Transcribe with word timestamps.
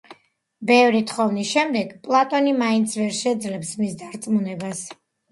ბევრი 0.69 1.01
თხოვნის 1.09 1.49
შემდეგ 1.57 1.91
პლატონი 2.07 2.53
მაინც 2.61 2.95
ვერ 3.01 3.11
შეძლებს 3.17 3.75
მის 3.83 3.93
დარწმუნებას. 3.99 4.83